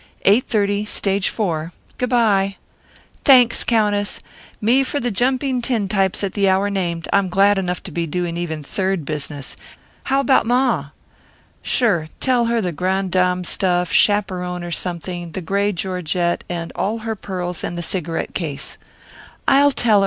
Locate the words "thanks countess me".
3.23-4.81